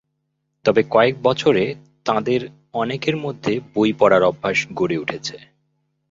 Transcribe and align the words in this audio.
তবে 0.65 0.81
কয়েক 0.89 1.15
বছরে 1.23 1.63
তাঁদের 2.05 2.41
অনেকের 2.73 3.15
মধ্যে 3.17 3.53
বই 3.73 3.91
পড়ার 3.93 4.23
অভ্যাস 4.23 4.59
গড়ে 4.73 4.97
উঠেছে। 4.97 5.37